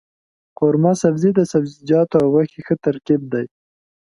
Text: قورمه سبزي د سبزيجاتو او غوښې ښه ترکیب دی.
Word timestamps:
قورمه 0.59 0.93
سبزي 1.01 1.31
د 1.35 1.39
سبزيجاتو 1.51 2.15
او 2.21 2.27
غوښې 2.33 2.59
ښه 2.67 2.75
ترکیب 2.85 3.21
دی. 3.33 3.45